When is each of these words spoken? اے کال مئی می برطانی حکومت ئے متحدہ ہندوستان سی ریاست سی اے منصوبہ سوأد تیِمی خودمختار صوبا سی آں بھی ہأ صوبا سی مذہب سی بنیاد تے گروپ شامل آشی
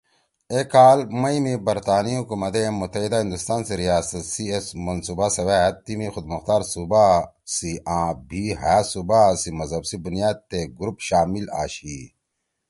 اے 0.51 0.61
کال 0.73 0.99
مئی 1.21 1.37
می 1.43 1.53
برطانی 1.67 2.13
حکومت 2.21 2.53
ئے 2.59 2.63
متحدہ 2.79 3.17
ہندوستان 3.23 3.61
سی 3.67 3.73
ریاست 3.83 4.23
سی 4.33 4.43
اے 4.51 4.59
منصوبہ 4.85 5.27
سوأد 5.35 5.73
تیِمی 5.85 6.07
خودمختار 6.13 6.61
صوبا 6.71 7.05
سی 7.55 7.71
آں 7.97 8.09
بھی 8.29 8.43
ہأ 8.59 8.75
صوبا 8.91 9.21
سی 9.41 9.49
مذہب 9.59 9.83
سی 9.89 9.97
بنیاد 10.05 10.37
تے 10.49 10.59
گروپ 10.77 10.97
شامل 11.07 11.45
آشی 11.63 11.99